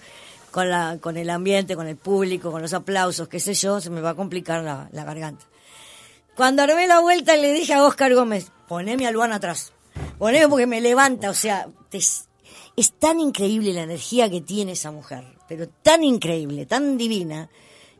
[0.52, 3.90] con, la, con el ambiente, con el público, con los aplausos, qué sé yo, se
[3.90, 5.46] me va a complicar la, garganta.
[6.36, 9.72] Cuando armé la vuelta le dije a Oscar Gómez, poneme a Luana atrás,
[10.18, 12.28] poneme porque me levanta, o sea, es,
[12.98, 17.48] tan increíble la energía que tiene esa mujer, pero tan increíble, tan divina,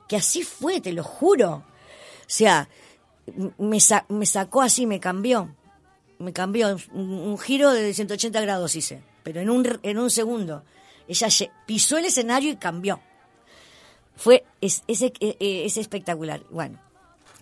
[0.07, 1.51] que así fue, te lo juro.
[1.55, 1.65] O
[2.35, 2.69] sea,
[3.59, 5.55] me, me sacó así, me cambió,
[6.19, 10.65] me cambió, un, un, giro de 180 grados hice, pero en un, en un segundo.
[11.09, 11.29] Ella
[11.67, 13.01] pisó el escenario y cambió.
[14.17, 16.43] Fue es, es, e, e, es, espectacular.
[16.51, 16.79] Bueno,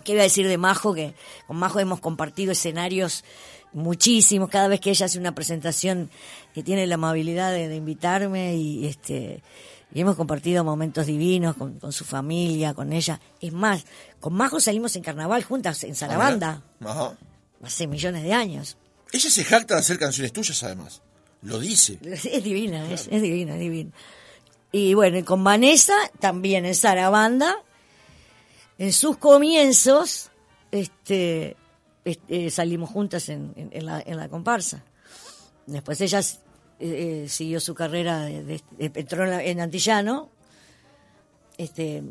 [0.05, 0.95] ¿qué voy a decir de Majo?
[0.95, 1.15] Que
[1.47, 3.25] con Majo hemos compartido escenarios
[3.73, 4.49] muchísimos.
[4.49, 6.11] Cada vez que ella hace una presentación
[6.55, 9.43] que tiene la amabilidad de, invitarme y este
[9.93, 13.21] y hemos compartido momentos divinos con, su familia, con ella.
[13.41, 13.85] Es más,
[14.21, 16.63] con Majo salimos en carnaval juntas en Sarabanda.
[16.81, 17.17] Ajá.
[17.63, 18.77] Hace millones de años.
[19.13, 21.03] Ella se jacta de hacer canciones tuyas, además.
[21.43, 21.99] Lo dice.
[22.03, 23.91] Es divina, es, divina, es divina.
[24.73, 27.57] Y bueno, con Vanessa también en Sarabanda,
[28.79, 30.31] en sus comienzos,
[30.71, 31.57] este,
[32.05, 34.85] este salimos juntas en, en, la, en, la, comparsa.
[35.67, 36.25] Después ella eh,
[36.79, 40.31] eh, siguió su carrera de, de, en Antillano.
[41.59, 42.03] Este,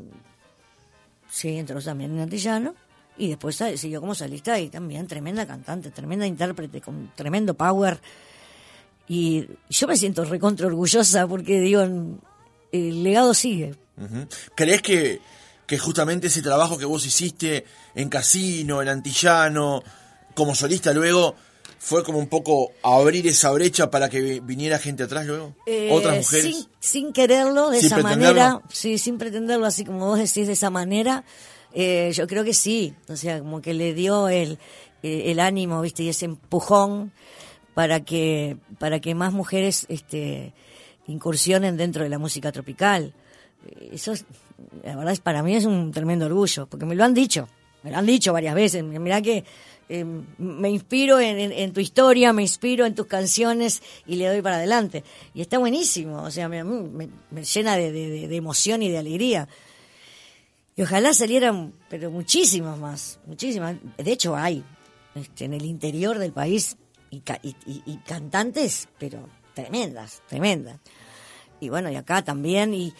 [1.30, 2.76] sí, entró también en Antillano.
[3.18, 8.00] Y después siguió como solista y también tremenda cantante, tremenda intérprete, con tremendo power
[9.10, 11.82] y yo me siento recontra orgullosa porque, digo,
[12.72, 13.74] el legado sigue.
[14.54, 15.20] ¿Crees que,
[15.66, 19.82] que justamente ese trabajo que vos hiciste en Casino, en Antillano,
[20.36, 21.36] como solista luego,
[21.80, 25.56] fue como un poco abrir esa brecha para que viniera gente atrás luego?
[25.66, 26.68] Eh, Otras mujeres.
[26.80, 28.62] Sin, quererlo, de esa manera.
[28.72, 31.24] Sí, sin pretenderlo, así como vos decís, de esa manera.
[31.74, 32.94] Eh, yo creo que sí.
[33.08, 34.60] O sea, como que le dio el,
[35.02, 36.04] eh, el ánimo, ¿viste?
[36.04, 37.12] Y ese empujón
[37.74, 40.54] para que, para que más mujeres este,
[41.08, 43.14] incursionen dentro de la música tropical.
[43.92, 44.26] Eso, es,
[44.84, 47.48] la verdad, es, para mí es un tremendo orgullo, porque me lo han dicho,
[47.84, 48.84] me lo han dicho varias veces.
[48.84, 49.44] Mirá que
[49.92, 50.06] eh,
[50.38, 55.04] me inspiro en, tu historia, me inspiro en tus canciones y le doy para adelante.
[55.34, 56.64] Y está buenísimo, o sea, me,
[57.42, 59.48] llena de, emoción y de alegría.
[60.76, 63.76] Y ojalá salieran, pero muchísimas más, muchísimas.
[63.98, 64.64] De hecho, hay
[65.16, 66.78] este, en el interior del país
[67.12, 70.80] y, cantantes, pero tremendas, tremendas.
[71.60, 72.94] Y bueno, y acá también, y,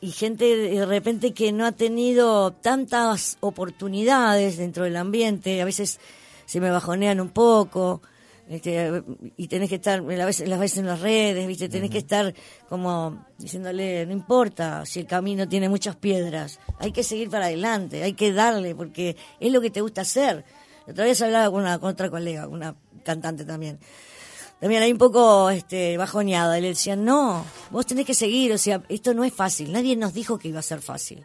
[0.00, 6.00] y, gente de repente que no ha tenido tantas oportunidades dentro del ambiente, a veces
[6.46, 8.02] se me bajonean un poco.
[8.48, 9.02] Este,
[9.36, 11.68] y tenés que estar las veces, las veces en las redes, ¿viste?
[11.68, 12.32] Tenés que estar
[12.66, 18.02] como diciéndole, no importa si el camino tiene muchas piedras, hay que seguir para adelante,
[18.02, 20.46] hay que darle, porque es lo que te gusta hacer
[20.88, 22.74] otra vez hablaba con, una, otra colega, una
[23.04, 23.78] cantante también.
[24.60, 26.58] También hay un poco este, bajoneada.
[26.58, 29.72] Y le decían, no, vos tenés que seguir, o sea, esto no es fácil.
[29.72, 31.24] Nadie nos dijo que iba a ser fácil.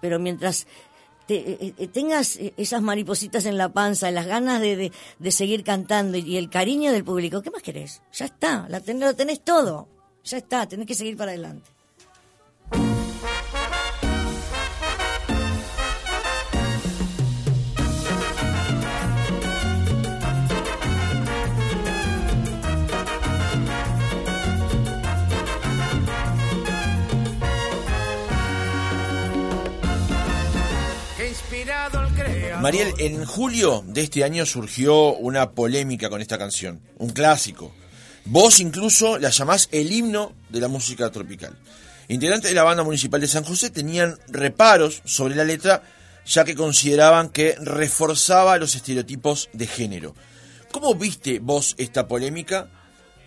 [0.00, 0.66] Pero mientras
[1.28, 4.90] eh, eh, tengas esas maripositas en la panza, las ganas de,
[5.30, 8.02] seguir cantando y, el cariño del público, ¿qué más querés?
[8.12, 9.88] Ya está, la lo tenés todo.
[10.24, 11.70] Ya está, tenés que seguir para adelante.
[32.60, 37.72] Mariel, en julio de este año surgió una polémica con esta canción, un clásico.
[38.24, 41.56] Vos incluso la llamás el himno de la música tropical.
[42.08, 45.82] Integrantes de la banda municipal de San José tenían reparos sobre la letra,
[46.26, 50.14] ya que consideraban que reforzaba los estereotipos de género.
[50.72, 52.68] ¿Cómo viste vos esta polémica?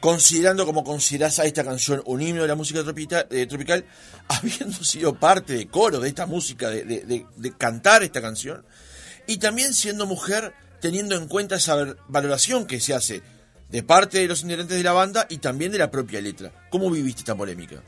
[0.03, 3.85] Considerando como considerás a esta canción un himno de la música eh, tropical,
[4.27, 7.25] habiendo sido parte de coro de esta música, de,
[7.57, 8.65] cantar esta canción,
[9.27, 13.21] y también siendo mujer, teniendo en cuenta esa valoración que se hace
[13.69, 16.51] de parte de los integrantes de la banda y también de la propia letra.
[16.69, 17.81] ¿Cómo viviste esta polémica?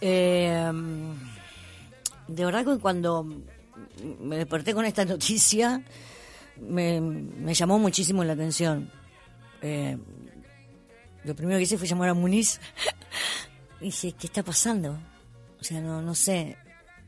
[0.00, 0.72] Eh,
[2.28, 3.26] de verdad que cuando
[4.20, 5.82] me desperté con esta noticia,
[6.60, 8.92] me, llamó muchísimo la atención.
[9.60, 9.98] Eh,
[11.24, 12.60] lo primero que hice fue llamar a Muniz.
[13.80, 14.98] y dije, ¿qué está pasando?
[15.60, 16.56] O sea, no, no sé.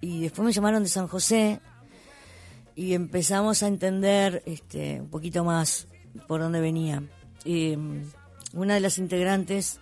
[0.00, 1.60] Y después me llamaron de San José
[2.74, 5.86] y empezamos a entender este, un poquito más
[6.26, 7.02] por dónde venía.
[7.44, 8.10] Y, mm,
[8.54, 9.80] una de las integrantes,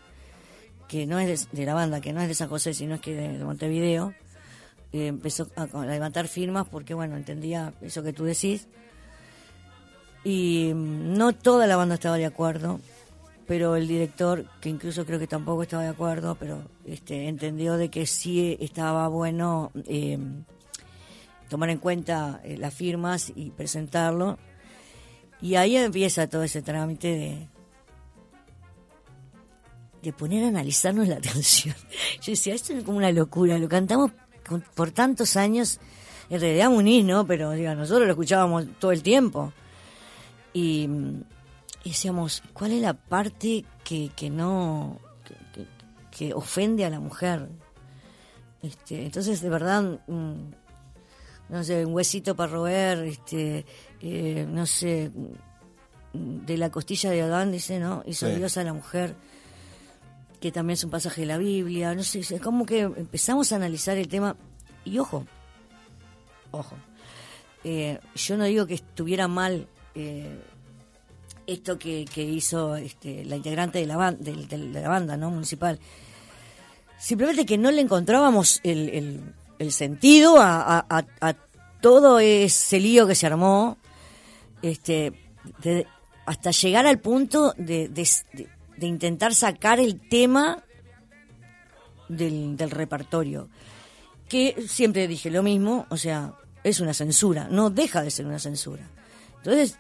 [0.89, 3.15] que no es de, la banda, que no es de San José, sino es que
[3.15, 4.15] de, Montevideo,
[4.93, 8.69] eh, empezó a, a, levantar firmas porque, bueno, entendía eso que tú decís.
[10.23, 12.81] Y mm, no toda la banda estaba de acuerdo,
[13.51, 17.89] pero el director, que incluso creo que tampoco estaba de acuerdo, pero este, entendió de
[17.91, 20.21] que sí estaba bueno eh,
[21.49, 24.39] tomar en cuenta eh, las firmas y presentarlo.
[25.43, 27.49] Y ahí empieza todo ese trámite de,
[30.01, 31.75] de poner a analizarnos la canción.
[32.23, 34.13] Yo decía, esto es como una locura, lo cantamos
[34.77, 35.81] por tantos años,
[36.29, 37.27] en realidad Muniz, ¿no?
[37.27, 39.53] Pero diga, nosotros lo escuchábamos todo el tiempo.
[40.53, 40.89] Y,
[41.85, 44.99] decíamos, ¿cuál es la parte que, que no,
[46.11, 47.49] que, ofende a la mujer?
[48.63, 53.65] Este, entonces, de verdad, no sé, un huesito para roer, este,
[54.01, 55.11] eh, no sé,
[56.13, 58.03] de la costilla de Adán, dice, ¿no?
[58.07, 59.17] Hizo Dios a la mujer,
[60.41, 63.57] que también es un pasaje de la Biblia, no sé, es como que empezamos a
[63.57, 64.37] analizar el tema,
[64.85, 65.27] y ojo,
[66.51, 66.77] ojo,
[67.65, 70.41] eh, yo no digo que estuviera mal eh,
[71.53, 75.79] esto que, hizo este, la integrante de la, de, la banda municipal.
[76.99, 79.21] Simplemente que no le encontrábamos el,
[79.71, 81.07] sentido a,
[81.81, 83.79] todo ese lío que se armó,
[84.63, 85.13] este,
[86.27, 87.91] hasta llegar al punto de,
[88.81, 90.63] intentar sacar el tema
[92.09, 93.49] del, del repertorio.
[94.29, 98.39] Que siempre dije lo mismo, o sea, es una censura, no deja de ser una
[98.39, 98.89] censura.
[99.39, 99.79] Entonces,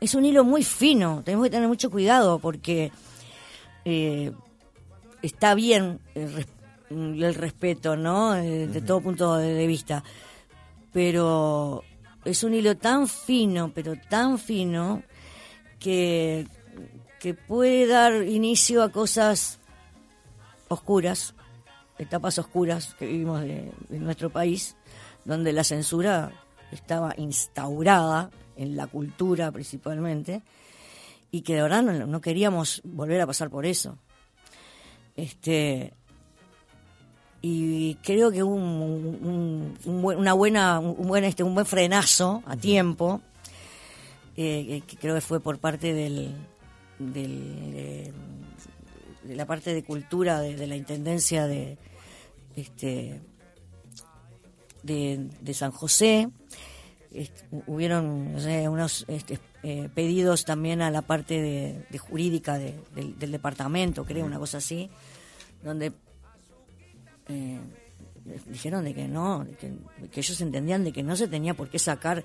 [0.00, 2.92] es un hilo muy fino, tenemos que tener mucho cuidado porque
[3.84, 4.32] eh,
[5.22, 8.34] está bien el, respeto, ¿no?
[8.36, 10.04] Eh, de todo punto de vista,
[10.92, 11.82] pero
[12.24, 15.02] es un hilo tan fino, pero tan fino,
[15.78, 16.46] que,
[17.20, 19.58] que puede dar inicio a cosas
[20.68, 21.34] oscuras,
[21.98, 24.76] etapas oscuras que vivimos en nuestro país,
[25.24, 26.32] donde la censura
[26.70, 30.42] estaba instaurada en la cultura principalmente,
[31.30, 33.96] y que de verdad no, queríamos volver a pasar por eso.
[35.16, 35.94] Este,
[37.40, 43.20] y creo que hubo un, una buena, un buen, este, un buen frenazo a tiempo,
[44.36, 46.34] eh, que creo que fue por parte del,
[46.98, 48.12] de,
[49.24, 51.78] la parte de cultura de, la intendencia de,
[52.56, 53.20] este,
[54.82, 56.30] de, de San José,
[57.66, 64.38] hubieron unos este, eh, pedidos también a la parte de, jurídica del, departamento, creo, una
[64.38, 64.90] cosa así,
[65.62, 65.92] donde
[67.28, 67.58] eh,
[68.46, 69.72] dijeron de que no, que,
[70.20, 72.24] ellos entendían de que no se tenía por qué sacar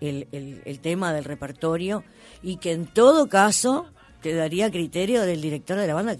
[0.00, 0.28] el,
[0.64, 2.04] el, tema del repertorio
[2.42, 3.86] y que en todo caso
[4.20, 6.16] quedaría criterio del director de la banda.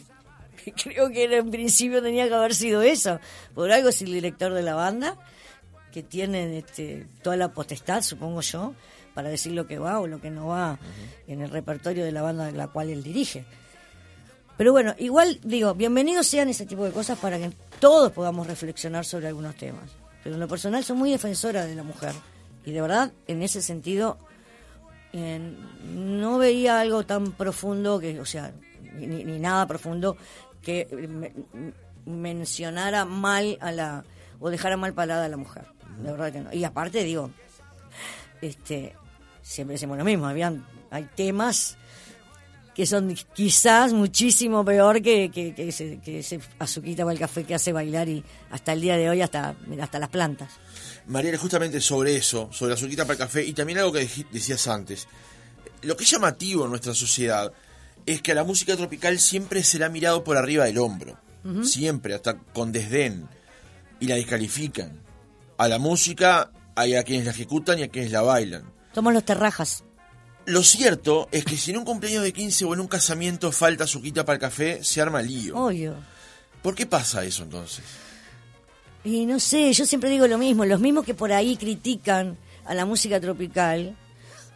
[0.83, 3.21] Creo que en principio tenía que haber sido eso.
[3.55, 5.19] Por algo es el director de la banda
[5.95, 8.75] que tienen este, toda la potestad, supongo yo,
[9.15, 10.77] para decir lo que va o lo que no va
[11.29, 13.45] en el repertorio de la banda de la cual él dirige.
[14.57, 19.05] Pero bueno, igual digo, bienvenidos sean ese tipo de cosas para que todos podamos reflexionar
[19.05, 19.89] sobre algunos temas.
[20.25, 22.13] Pero en lo personal soy muy defensora de la mujer
[22.67, 24.19] y de verdad, en ese sentido,
[25.13, 28.53] no veía algo tan profundo que, o sea,
[28.99, 30.17] ni, nada profundo
[30.61, 30.89] que
[32.05, 34.05] mencionara mal a la
[34.41, 35.65] o dejara mal parada a la mujer
[36.03, 36.53] verdad que no.
[36.53, 37.31] Y aparte, digo,
[38.41, 38.95] este,
[39.43, 41.77] siempre decimos lo mismo, habían, hay temas
[42.75, 47.45] que son quizás muchísimo peor que, que, que, ese, que ese azuquita o el café
[47.45, 50.51] que hace bailar y hasta el día de hoy hasta, hasta las plantas.
[51.07, 54.67] Mariela, justamente sobre eso, sobre la azuquita para el café y también algo que decías
[54.67, 55.07] antes.
[55.83, 57.53] Lo que es llamativo en nuestra sociedad
[58.07, 61.19] es que a la música tropical siempre será mirado por arriba del hombro.
[61.63, 63.29] Siempre, hasta con desdén.
[64.01, 65.05] Y la descalifican
[65.59, 68.65] a la música hay a quienes la ejecutan y a quienes la bailan.
[68.95, 69.85] Somos los terrajas.
[70.47, 73.87] Lo cierto es que si en un cumpleaños de 15 o en un casamiento falta
[73.87, 75.57] suquita para el café, se arma lío.
[75.57, 75.95] Obvio.
[76.63, 77.85] ¿Por qué pasa eso entonces?
[79.05, 82.75] Y no sé, yo siempre digo lo mismo, los mismos que por ahí critican a
[82.75, 83.97] la música tropical,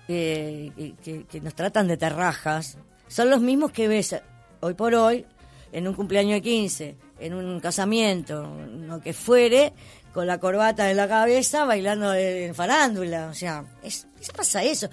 [0.09, 2.78] eh, que, que, nos tratan de terrajas,
[3.09, 4.16] son los mismos que ves
[4.61, 5.26] hoy por hoy
[5.72, 9.73] en un cumpleaños de 15, en un casamiento, lo que fuere,
[10.12, 13.29] con la corbata en la cabeza, bailando en farándula.
[13.29, 14.89] O sea, es, pasa eso.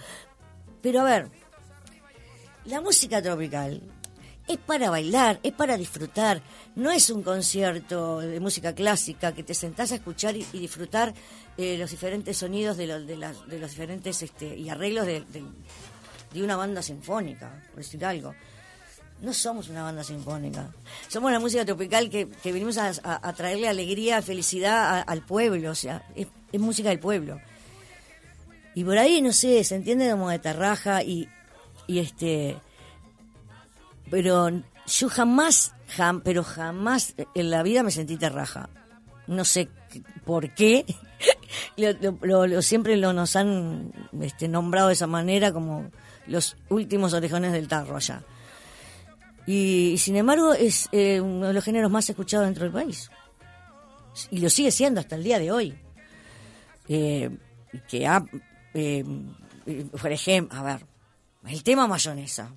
[0.82, 1.32] Pero a ver,
[2.66, 3.82] la música tropical
[4.48, 6.42] es para bailar, es para disfrutar.
[6.76, 11.14] No es un concierto de música clásica que te sentás a escuchar y, disfrutar
[11.58, 13.18] eh, los diferentes sonidos de, de,
[13.48, 15.24] de los diferentes este, y arreglos de,
[16.34, 18.36] de una banda sinfónica, por decir algo
[19.22, 20.70] no somos una banda sinfónica.
[21.08, 25.72] Somos la música tropical que, venimos a, traerle alegría, felicidad al pueblo.
[25.72, 26.28] O sea, es,
[26.60, 27.40] música del pueblo.
[28.74, 31.30] Y por ahí, no sé, se entiende como de tarraja y,
[31.88, 32.58] y este.
[34.12, 34.50] Pero
[34.86, 35.74] yo jamás,
[36.24, 38.70] pero jamás en la vida me sentí terraja.
[39.28, 39.70] No sé
[40.26, 40.86] por qué.
[42.22, 43.92] lo, siempre lo nos han
[44.22, 45.90] este, nombrado de esa manera como
[46.28, 48.22] los últimos orejones del tarro allá.
[49.48, 53.10] Y, sin embargo es eh, uno de los géneros más escuchados dentro del país.
[54.32, 55.78] Y lo sigue siendo hasta el día de hoy.
[56.88, 57.30] Eh,
[57.90, 58.24] que ha,
[58.74, 59.04] eh,
[60.02, 60.86] por ejemplo, a ver,
[61.48, 62.54] el tema mayonesa.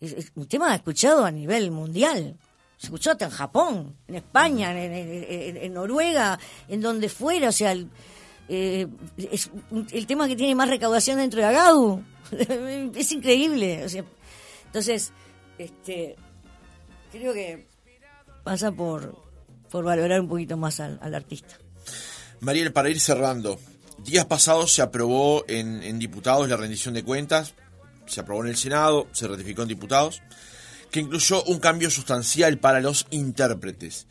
[0.00, 2.36] Es, un tema escuchado a nivel mundial.
[2.76, 6.38] Se escuchó hasta en Japón, en España, en, Noruega,
[6.68, 7.48] en donde fuera.
[7.48, 7.72] O sea,
[8.48, 9.50] es
[9.92, 12.02] el tema que tiene más recaudación dentro de Agau.
[12.94, 13.84] es increíble.
[13.84, 14.04] O sea,
[14.66, 15.12] entonces,
[15.60, 16.16] este,
[17.12, 17.66] creo que
[18.42, 19.14] pasa por,
[19.70, 21.58] por valorar un poquito más al, artista.
[22.40, 23.60] Mariel, para ir cerrando,
[23.98, 27.54] días pasados se aprobó en, diputados la rendición de cuentas,
[28.06, 30.22] se aprobó en el Senado, se ratificó en diputados,
[30.90, 34.06] que incluyó un cambio sustancial para los intérpretes.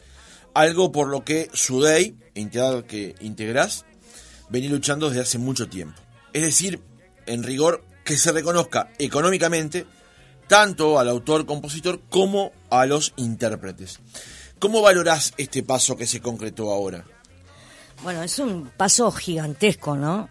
[0.54, 3.86] Algo por lo que SUDEI, entidad que integrás,
[4.50, 6.00] venía luchando desde hace mucho tiempo.
[6.32, 6.80] Es decir,
[7.26, 9.88] en rigor, que se reconozca económicamente
[10.50, 14.00] tanto al autor-compositor como a los intérpretes.
[14.58, 17.06] ¿Cómo valorás este paso que se concretó ahora?
[18.04, 20.28] Bueno, es un paso gigantesco, ¿no?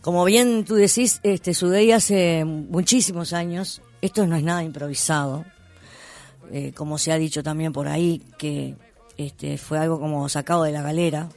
[0.00, 1.52] Como bien tú decís, este
[1.92, 5.44] hace muchísimos años, esto no es nada improvisado,
[6.50, 8.76] eh, como se ha dicho también por ahí, que
[9.18, 11.28] este, fue algo como sacado de la galera,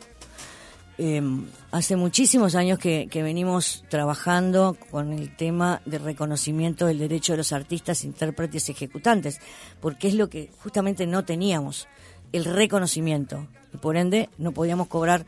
[1.03, 7.37] Em, hace muchísimos años que, venimos trabajando con el tema de reconocimiento del derecho de
[7.37, 9.39] los artistas, intérpretes y ejecutantes,
[9.79, 11.87] porque es lo que justamente no teníamos,
[12.33, 13.47] el reconocimiento.
[13.73, 15.25] Y por ende no podíamos cobrar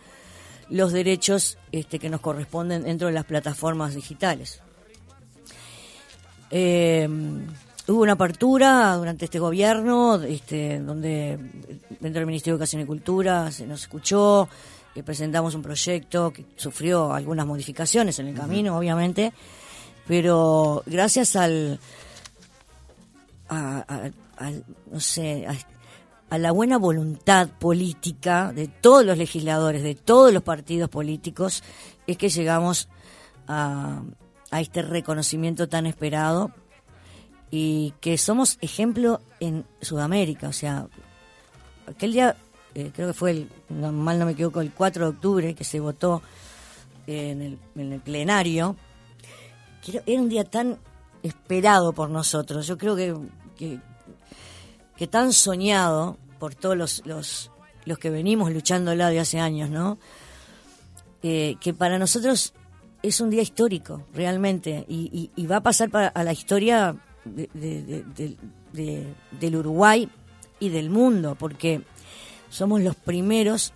[0.70, 4.62] los derechos este, que nos corresponden dentro de las plataformas digitales.
[6.52, 7.48] Em,
[7.88, 11.40] hubo una apertura durante este gobierno, este, donde
[12.00, 14.48] dentro del Ministerio de Educación y Cultura se nos escuchó,
[14.94, 19.34] que presentamos un proyecto que sufrió algunas modificaciones en el camino, obviamente,
[20.08, 21.80] pero gracias al,
[23.50, 24.10] a,
[24.92, 25.48] no sé,
[26.30, 31.64] a, la buena voluntad política de todos los legisladores, de todos los partidos políticos,
[32.08, 32.90] es que llegamos
[33.48, 34.02] a,
[34.50, 36.52] a este reconocimiento tan esperado
[37.52, 40.88] y que somos ejemplo en Sudamérica, o sea,
[41.88, 42.36] aquel día
[42.76, 45.80] eh, creo que fue, el, mal no me equivoco, el 4 de octubre, que se
[45.80, 46.22] votó
[47.08, 48.76] en el, en el plenario,
[50.06, 50.78] era un día tan
[51.22, 52.68] esperado por nosotros.
[52.68, 53.80] Yo creo que,
[54.98, 57.52] que, tan soñado por todos los, los,
[57.86, 59.98] los que venimos luchando de hace años, ¿no?
[61.22, 62.54] Eh, que para nosotros
[63.02, 66.96] es un día histórico, realmente, y, va a pasar a la historia
[67.26, 67.56] del
[69.56, 70.10] Uruguay
[70.60, 71.82] y del mundo, porque
[72.54, 73.74] somos los primeros,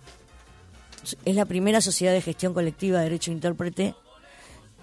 [1.24, 3.94] es la primera sociedad de gestión colectiva de derecho intérprete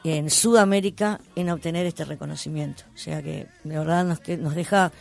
[0.04, 2.84] en Sudamérica en obtener este reconocimiento.
[2.94, 4.92] O sea que de verdad nos, nos deja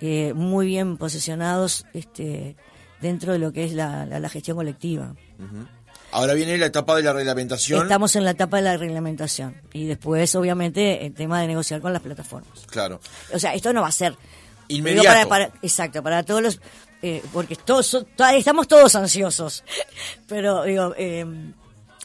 [0.00, 2.56] eh, muy bien posicionados este,
[3.00, 5.14] dentro de lo que es la, gestión colectiva.
[6.12, 7.82] Ahora viene la etapa de la reglamentación.
[7.82, 11.92] Estamos en la etapa de la reglamentación y después, obviamente, el tema de negociar con
[11.92, 12.64] las plataformas.
[12.70, 13.00] Claro.
[13.34, 14.14] O sea, esto no va a ser
[14.68, 15.52] inmediato.
[15.62, 16.60] exacto, para todos los
[17.02, 19.64] eh, porque todos estamos todos ansiosos,
[20.28, 21.24] pero digo, eh,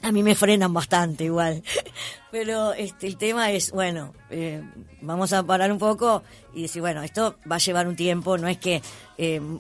[0.02, 1.64] a mí me frenan bastante igual.
[2.32, 4.62] Pero este, el tema es, bueno, eh,
[5.02, 6.22] vamos a parar un poco
[6.54, 8.82] y decir, bueno, esto va a llevar un tiempo, no es que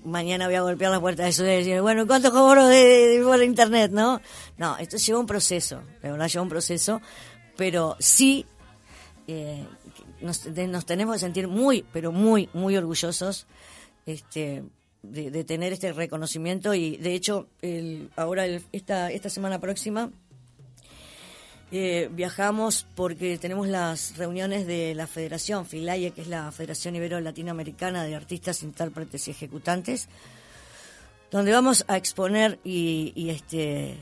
[0.04, 3.46] mañana voy a golpear la puerta de eso y decir, bueno, ¿cuánto cobro de, de,
[3.46, 3.92] internet?
[3.92, 4.20] No,
[4.58, 7.02] no, esto lleva un proceso, de verdad lleva un proceso,
[7.56, 8.46] pero sí
[10.20, 13.48] nos, nos tenemos que sentir muy, pero muy, muy orgullosos
[14.06, 14.64] este,
[15.12, 20.12] de, tener este reconocimiento y de hecho el, ahora esta, esta semana próxima
[21.72, 28.03] Eh, viajamos porque tenemos las reuniones de la Federación FILAIE, que es la Federación Ibero-Latinoamericana
[28.03, 30.08] de Artistas, Intérpretes y Ejecutantes,
[31.32, 33.97] donde vamos a exponer y, este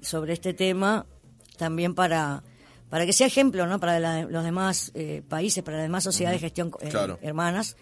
[0.00, 1.04] sobre este tema
[1.58, 2.42] también para
[2.88, 6.46] para que sea ejemplo no para los demás eh, países para las demás sociedades de
[6.46, 6.90] gestión eh,
[7.20, 7.76] hermanas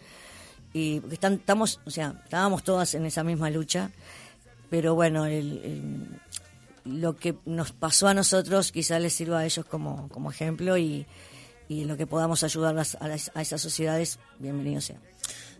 [0.72, 3.90] y porque están, estamos o sea estábamos todas en esa misma lucha
[4.70, 6.06] pero bueno el,
[6.84, 11.06] lo que nos pasó a nosotros quizás les sirva a ellos como, como ejemplo y,
[11.68, 12.84] y lo que podamos ayudar a,
[13.34, 14.96] a esas sociedades, bienvenido sea.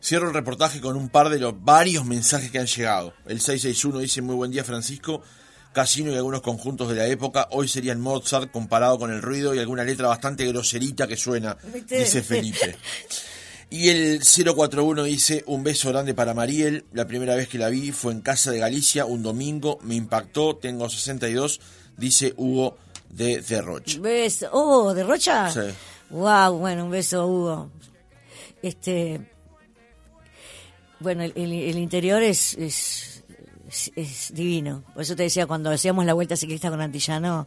[0.03, 3.13] Cierro el reportaje con un par de los varios mensajes que han llegado.
[3.27, 5.23] El 661 dice, muy buen día Francisco,
[5.73, 9.59] Casino y algunos conjuntos de la época, hoy serían Mozart comparado con el ruido y
[9.59, 11.57] alguna letra bastante groserita que suena,
[11.89, 12.77] dice Felipe.
[13.73, 17.93] Y el 041 dice, un beso grande para Mariel, la primera vez que la vi
[17.93, 21.61] fue en Casa de Galicia, un domingo, me impactó, tengo 62,
[21.97, 22.77] dice Hugo
[23.11, 24.01] de Derrocha.
[24.01, 24.51] ¿Beso?
[24.53, 25.51] ¿Hugo de Rocha?
[25.51, 25.61] Sí.
[26.11, 27.71] Wow, bueno, un beso Hugo.
[28.61, 29.31] Este,
[30.99, 33.23] bueno, el, interior es, es,
[33.95, 34.83] es, divino.
[34.95, 37.47] Por eso te decía, cuando hacíamos la vuelta ciclista con Antillano,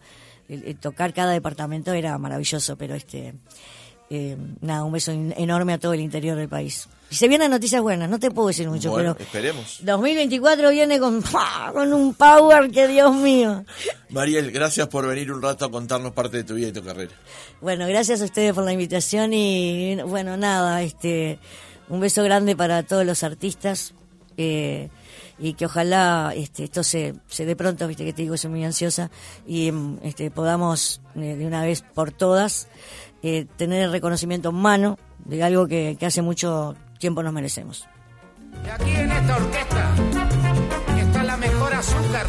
[0.80, 3.34] tocar cada departamento era maravilloso, pero este
[4.10, 6.88] eh, nada, un beso enorme a todo el interior del país.
[7.10, 9.80] Y se vienen noticias buenas, no te puedo decir mucho, pero esperemos.
[9.84, 11.24] 2024 viene con,
[11.74, 13.64] con un power que Dios mío.
[14.10, 17.12] Mariel, gracias por venir un rato a contarnos parte de tu vida y tu carrera.
[17.62, 21.39] Bueno, gracias a ustedes por la invitación y bueno, nada, este
[21.89, 23.93] un beso grande para todos los artistas.
[24.36, 24.89] Eh,
[25.38, 28.64] y que ojalá este, esto se, se dé pronto, viste que te digo, soy muy
[28.64, 29.12] ansiosa,
[29.45, 29.72] y
[30.04, 32.68] este, podamos eh, de una vez por todas
[33.24, 37.88] eh, tener el reconocimiento en mano de algo que, que hace mucho tiempo nos merecemos.
[38.65, 39.95] Y aquí en esta orquesta
[40.99, 42.28] está la mejor azúcar.